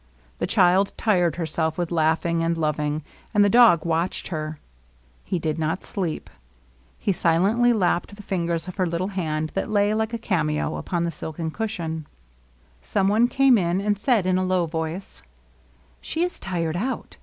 [0.39, 3.03] The child tired herself with laughing and loving,
[3.35, 4.57] and the dog watched her;
[5.23, 6.27] he did not sleep;
[6.97, 11.03] he silentiy lapped the fingers of her little hand that lay like a cameo upon
[11.03, 12.07] the silken cushion.
[12.81, 12.87] 12 LOVELINESS.
[12.89, 15.25] Some one came in and said in a low voice:'^
[16.01, 17.17] She is tired out.